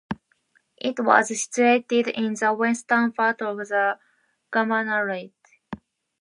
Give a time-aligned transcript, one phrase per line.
[0.77, 3.99] It was situated in the western part of the
[4.51, 5.33] governorate.